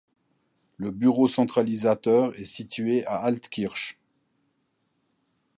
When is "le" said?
0.77-0.89